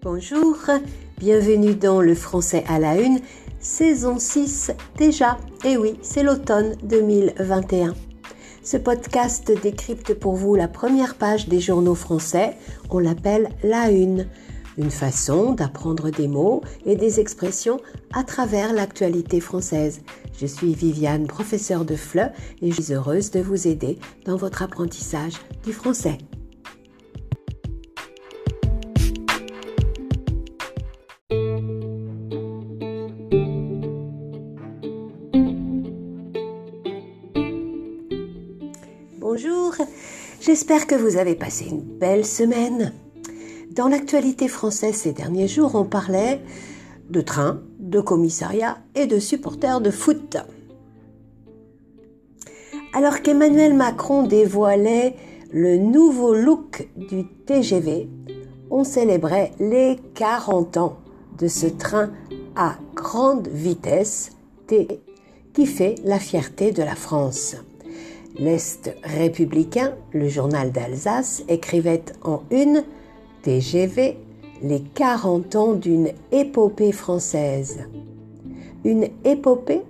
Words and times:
Bonjour, 0.00 0.56
bienvenue 1.18 1.74
dans 1.74 2.00
le 2.00 2.14
français 2.14 2.62
à 2.68 2.78
la 2.78 3.00
une, 3.00 3.18
saison 3.58 4.20
6 4.20 4.70
déjà. 4.96 5.38
Et 5.64 5.72
eh 5.72 5.76
oui, 5.76 5.98
c'est 6.02 6.22
l'automne 6.22 6.76
2021. 6.84 7.94
Ce 8.62 8.76
podcast 8.76 9.50
décrypte 9.60 10.14
pour 10.14 10.36
vous 10.36 10.54
la 10.54 10.68
première 10.68 11.16
page 11.16 11.48
des 11.48 11.58
journaux 11.58 11.96
français. 11.96 12.56
On 12.90 13.00
l'appelle 13.00 13.48
la 13.64 13.90
une. 13.90 14.28
Une 14.76 14.92
façon 14.92 15.54
d'apprendre 15.54 16.10
des 16.10 16.28
mots 16.28 16.62
et 16.86 16.94
des 16.94 17.18
expressions 17.18 17.80
à 18.14 18.22
travers 18.22 18.72
l'actualité 18.72 19.40
française. 19.40 20.02
Je 20.40 20.46
suis 20.46 20.74
Viviane, 20.74 21.26
professeure 21.26 21.84
de 21.84 21.96
FLE, 21.96 22.32
et 22.62 22.70
je 22.70 22.80
suis 22.80 22.94
heureuse 22.94 23.32
de 23.32 23.40
vous 23.40 23.66
aider 23.66 23.98
dans 24.26 24.36
votre 24.36 24.62
apprentissage 24.62 25.34
du 25.64 25.72
français. 25.72 26.18
Bonjour, 39.30 39.74
j'espère 40.40 40.86
que 40.86 40.94
vous 40.94 41.18
avez 41.18 41.34
passé 41.34 41.66
une 41.66 41.82
belle 41.82 42.24
semaine. 42.24 42.94
Dans 43.72 43.86
l'actualité 43.86 44.48
française 44.48 44.94
ces 44.94 45.12
derniers 45.12 45.48
jours, 45.48 45.74
on 45.74 45.84
parlait 45.84 46.40
de 47.10 47.20
trains, 47.20 47.60
de 47.78 48.00
commissariats 48.00 48.78
et 48.94 49.06
de 49.06 49.18
supporters 49.18 49.82
de 49.82 49.90
foot. 49.90 50.38
Alors 52.94 53.20
qu'Emmanuel 53.20 53.74
Macron 53.74 54.22
dévoilait 54.22 55.14
le 55.52 55.76
nouveau 55.76 56.32
look 56.32 56.88
du 56.96 57.26
TGV, 57.44 58.08
on 58.70 58.82
célébrait 58.82 59.52
les 59.60 59.98
40 60.14 60.78
ans 60.78 60.96
de 61.36 61.48
ce 61.48 61.66
train 61.66 62.12
à 62.56 62.78
grande 62.94 63.46
vitesse 63.48 64.30
T 64.66 65.02
qui 65.52 65.66
fait 65.66 65.96
la 66.02 66.18
fierté 66.18 66.72
de 66.72 66.82
la 66.82 66.94
France. 66.94 67.56
L'Est 68.38 68.94
républicain, 69.02 69.94
le 70.12 70.28
journal 70.28 70.70
d'Alsace, 70.70 71.42
écrivait 71.48 72.04
en 72.22 72.42
une 72.52 72.84
TGV 73.42 74.16
les 74.62 74.80
40 74.94 75.56
ans 75.56 75.74
d'une 75.74 76.10
épopée 76.30 76.92
française. 76.92 77.80
Une 78.84 79.08
épopée, 79.24 79.82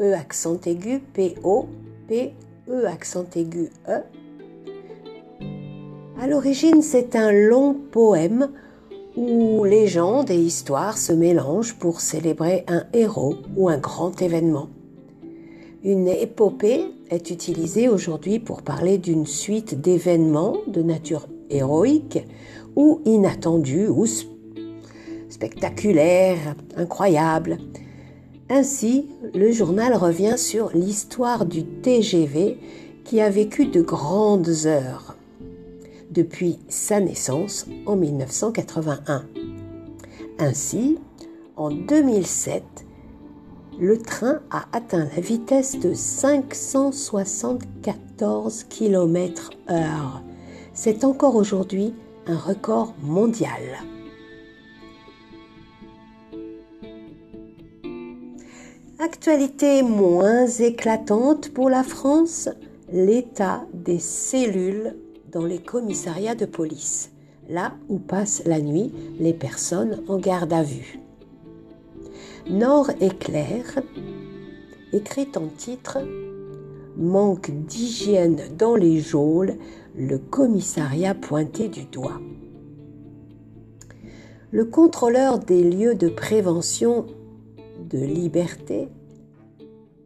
E 0.00 0.14
accent 0.14 0.58
aigu, 0.66 1.00
P-O, 1.12 1.66
P, 2.08 2.32
E 2.68 2.86
accent 2.86 3.26
aigu, 3.36 3.70
E. 3.88 4.00
À 6.20 6.26
l'origine, 6.26 6.82
c'est 6.82 7.14
un 7.14 7.30
long 7.30 7.76
poème 7.92 8.50
où 9.16 9.64
légendes 9.64 10.30
et 10.30 10.40
histoires 10.40 10.98
se 10.98 11.12
mélangent 11.12 11.74
pour 11.74 12.00
célébrer 12.00 12.64
un 12.66 12.84
héros 12.92 13.36
ou 13.56 13.68
un 13.68 13.78
grand 13.78 14.20
événement. 14.22 14.68
Une 15.84 16.08
épopée 16.08 16.86
est 17.12 17.30
utilisée 17.30 17.88
aujourd'hui 17.88 18.38
pour 18.38 18.62
parler 18.62 18.98
d'une 18.98 19.26
suite 19.26 19.80
d'événements 19.80 20.58
de 20.66 20.82
nature 20.82 21.28
héroïque 21.50 22.26
ou 22.74 23.00
inattendu 23.04 23.86
ou 23.86 24.06
spectaculaire, 25.28 26.54
incroyable. 26.76 27.58
Ainsi, 28.48 29.08
le 29.34 29.52
journal 29.52 29.94
revient 29.94 30.38
sur 30.38 30.70
l'histoire 30.74 31.44
du 31.44 31.64
TGV 31.64 32.58
qui 33.04 33.20
a 33.20 33.28
vécu 33.28 33.66
de 33.66 33.82
grandes 33.82 34.66
heures 34.66 35.16
depuis 36.10 36.58
sa 36.68 37.00
naissance 37.00 37.66
en 37.86 37.96
1981. 37.96 39.24
Ainsi, 40.38 40.98
en 41.56 41.70
2007, 41.70 42.62
le 43.82 43.98
train 43.98 44.40
a 44.52 44.64
atteint 44.72 45.08
la 45.12 45.20
vitesse 45.20 45.80
de 45.80 45.92
574 45.92 48.64
km/h. 48.70 49.82
C'est 50.72 51.02
encore 51.02 51.34
aujourd'hui 51.34 51.92
un 52.28 52.38
record 52.38 52.94
mondial. 53.02 53.80
Actualité 59.00 59.82
moins 59.82 60.46
éclatante 60.46 61.52
pour 61.52 61.68
la 61.68 61.82
France, 61.82 62.48
l'état 62.92 63.64
des 63.74 63.98
cellules 63.98 64.94
dans 65.32 65.44
les 65.44 65.58
commissariats 65.58 66.36
de 66.36 66.46
police, 66.46 67.10
là 67.48 67.72
où 67.88 67.98
passent 67.98 68.44
la 68.46 68.60
nuit 68.60 68.92
les 69.18 69.32
personnes 69.32 70.04
en 70.06 70.18
garde 70.18 70.52
à 70.52 70.62
vue. 70.62 71.01
Nord 72.50 72.90
éclair, 73.00 73.62
écrit 74.92 75.28
en 75.36 75.46
titre 75.46 75.98
Manque 76.96 77.50
d'hygiène 77.50 78.40
dans 78.58 78.74
les 78.74 79.00
geôles, 79.00 79.54
le 79.96 80.18
commissariat 80.18 81.14
pointé 81.14 81.68
du 81.68 81.84
doigt. 81.84 82.20
Le 84.50 84.64
contrôleur 84.64 85.38
des 85.38 85.62
lieux 85.62 85.94
de 85.94 86.08
prévention 86.08 87.06
de 87.88 87.98
liberté 87.98 88.88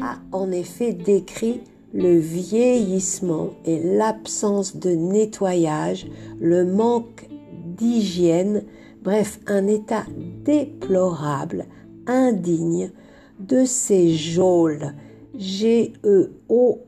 a 0.00 0.16
en 0.32 0.52
effet 0.52 0.92
décrit 0.92 1.62
le 1.92 2.16
vieillissement 2.16 3.50
et 3.64 3.80
l'absence 3.80 4.76
de 4.76 4.90
nettoyage, 4.90 6.06
le 6.40 6.64
manque 6.64 7.28
d'hygiène, 7.76 8.62
bref, 9.02 9.40
un 9.46 9.66
état 9.66 10.04
déplorable, 10.44 11.66
indigne 12.10 12.90
de 13.38 13.64
ces 13.64 14.10
geôles, 14.14 14.94
G-E-O, 15.34 16.80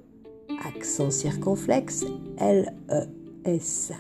accent 0.66 1.10
circonflexe, 1.10 2.04
L-E-S. 2.38 3.92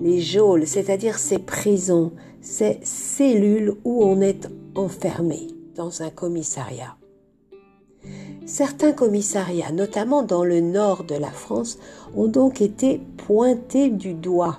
Les 0.00 0.20
geôles, 0.20 0.66
c'est-à-dire 0.66 1.18
ces 1.18 1.38
prisons, 1.38 2.12
ces 2.40 2.78
cellules 2.82 3.74
où 3.84 4.02
on 4.02 4.20
est 4.20 4.48
enfermé 4.74 5.48
dans 5.74 6.02
un 6.02 6.10
commissariat. 6.10 6.96
Certains 8.46 8.92
commissariats, 8.92 9.72
notamment 9.72 10.22
dans 10.22 10.44
le 10.44 10.60
nord 10.60 11.04
de 11.04 11.14
la 11.14 11.30
France, 11.30 11.78
ont 12.16 12.28
donc 12.28 12.62
été 12.62 13.00
pointés 13.18 13.90
du 13.90 14.14
doigt. 14.14 14.58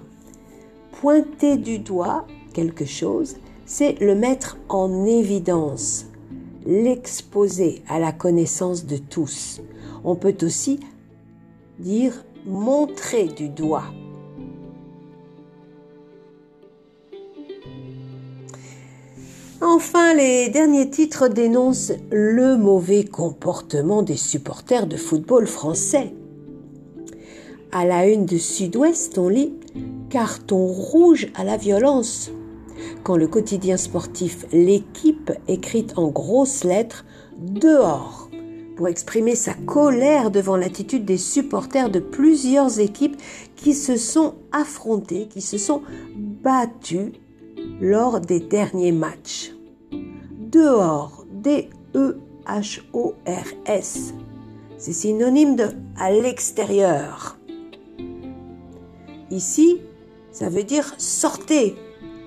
Pointer 1.01 1.57
du 1.57 1.79
doigt 1.79 2.27
quelque 2.53 2.85
chose, 2.85 3.37
c'est 3.65 3.99
le 3.99 4.15
mettre 4.15 4.57
en 4.69 5.05
évidence, 5.05 6.05
l'exposer 6.65 7.83
à 7.87 7.99
la 7.99 8.11
connaissance 8.11 8.85
de 8.85 8.97
tous. 8.97 9.61
On 10.03 10.15
peut 10.15 10.37
aussi 10.41 10.79
dire 11.79 12.25
montrer 12.45 13.25
du 13.25 13.49
doigt. 13.49 13.85
Enfin, 19.63 20.15
les 20.15 20.49
derniers 20.49 20.89
titres 20.89 21.27
dénoncent 21.27 21.93
le 22.11 22.57
mauvais 22.57 23.03
comportement 23.03 24.01
des 24.01 24.17
supporters 24.17 24.87
de 24.87 24.97
football 24.97 25.45
français. 25.45 26.15
À 27.71 27.85
la 27.85 28.07
une 28.07 28.25
de 28.25 28.37
Sud-Ouest, 28.37 29.19
on 29.19 29.29
lit 29.29 29.53
Carton 30.09 30.65
rouge 30.65 31.31
à 31.35 31.43
la 31.43 31.57
violence. 31.57 32.31
Quand 33.03 33.17
le 33.17 33.27
quotidien 33.27 33.77
sportif 33.77 34.45
L'équipe 34.51 35.31
écrit 35.47 35.87
en 35.95 36.07
grosses 36.07 36.63
lettres 36.63 37.05
Dehors 37.37 38.29
pour 38.75 38.87
exprimer 38.87 39.35
sa 39.35 39.53
colère 39.53 40.31
devant 40.31 40.57
l'attitude 40.57 41.05
des 41.05 41.17
supporters 41.17 41.91
de 41.91 41.99
plusieurs 41.99 42.79
équipes 42.79 43.15
qui 43.55 43.73
se 43.75 43.95
sont 43.95 44.33
affrontés, 44.51 45.27
qui 45.27 45.41
se 45.41 45.59
sont 45.59 45.83
battus 46.15 47.11
lors 47.79 48.19
des 48.19 48.39
derniers 48.39 48.91
matchs. 48.91 49.53
Dehors, 50.51 51.25
D-E-H-O-R-S. 51.31 51.73
C'est 54.77 54.93
synonyme 54.93 55.55
de 55.55 55.67
à 55.99 56.11
l'extérieur. 56.11 57.37
Ici, 59.29 59.79
ça 60.31 60.49
veut 60.49 60.63
dire 60.63 60.95
sortez, 60.97 61.75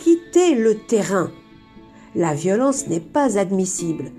quittez 0.04 0.54
le 0.54 0.74
terrain. 0.76 1.30
La 2.14 2.34
violence 2.34 2.88
n'est 2.88 3.00
pas 3.00 3.38
admissible. 3.38 4.12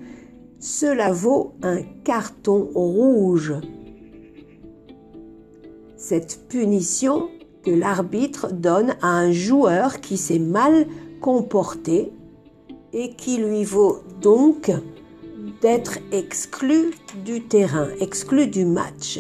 Cela 0.58 1.12
vaut 1.12 1.54
un 1.62 1.84
carton 2.04 2.72
rouge. 2.74 3.54
Cette 5.96 6.48
punition 6.50 7.30
que 7.64 7.70
l'arbitre 7.70 8.52
donne 8.52 8.96
à 9.04 9.10
un 9.10 9.32
joueur 9.32 10.02
qui 10.02 10.18
s'est 10.18 10.40
mal 10.40 10.88
comporté 11.22 12.12
et 12.92 13.14
qui 13.16 13.38
lui 13.38 13.64
vaut 13.64 14.00
donc 14.22 14.72
d'être 15.62 16.00
exclu 16.12 16.96
du 17.24 17.44
terrain, 17.44 17.90
exclu 18.00 18.48
du 18.48 18.66
match. 18.66 19.20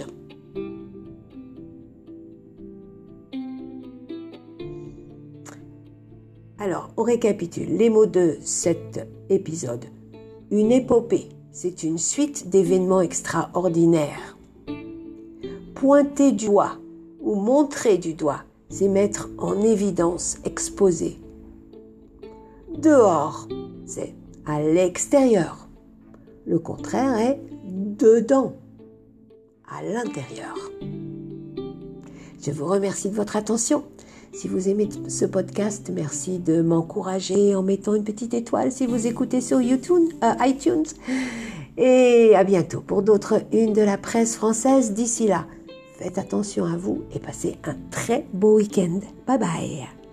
Alors, 6.65 6.89
on 6.97 7.03
récapitule 7.03 7.77
les 7.77 7.91
mots 7.91 8.07
de 8.07 8.39
cet 8.41 9.07
épisode. 9.29 9.85
Une 10.49 10.71
épopée, 10.71 11.29
c'est 11.51 11.83
une 11.83 11.99
suite 11.99 12.49
d'événements 12.49 13.01
extraordinaires. 13.01 14.35
Pointer 15.75 16.31
du 16.31 16.47
doigt 16.47 16.79
ou 17.21 17.35
montrer 17.35 17.99
du 17.99 18.15
doigt, 18.15 18.41
c'est 18.69 18.87
mettre 18.87 19.29
en 19.37 19.61
évidence, 19.61 20.37
exposer. 20.43 21.19
Dehors, 22.75 23.47
c'est 23.85 24.15
à 24.47 24.59
l'extérieur. 24.59 25.67
Le 26.47 26.57
contraire 26.57 27.15
est 27.19 27.39
dedans, 27.63 28.53
à 29.69 29.83
l'intérieur. 29.83 30.57
Je 32.41 32.49
vous 32.49 32.65
remercie 32.65 33.11
de 33.11 33.15
votre 33.15 33.35
attention. 33.35 33.83
Si 34.35 34.49
vous 34.49 34.67
aimez 34.67 34.89
ce 35.07 35.23
podcast, 35.23 35.89
merci 35.93 36.39
de 36.39 36.61
m'encourager 36.61 37.55
en 37.55 37.63
mettant 37.63 37.95
une 37.95 38.03
petite 38.03 38.33
étoile 38.33 38.69
si 38.69 38.85
vous 38.85 39.07
écoutez 39.07 39.39
sur 39.39 39.61
YouTube, 39.61 40.09
euh, 40.23 40.33
iTunes. 40.45 40.83
Et 41.77 42.33
à 42.35 42.43
bientôt 42.43 42.81
pour 42.81 43.01
d'autres 43.01 43.41
une 43.53 43.71
de 43.71 43.81
la 43.81 43.97
presse 43.97 44.35
française. 44.35 44.91
D'ici 44.91 45.27
là, 45.27 45.45
faites 45.97 46.17
attention 46.17 46.65
à 46.65 46.75
vous 46.75 47.03
et 47.13 47.19
passez 47.19 47.57
un 47.63 47.75
très 47.91 48.25
beau 48.33 48.57
week-end. 48.57 48.99
Bye 49.25 49.39
bye. 49.39 50.04